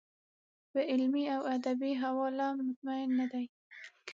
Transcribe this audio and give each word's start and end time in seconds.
په 0.71 0.79
علمي 0.91 1.23
او 1.35 1.41
ادبي 1.55 1.91
حواله 2.01 2.47
مطمین 2.67 3.09
نه 3.19 3.25
دی. 3.31 3.45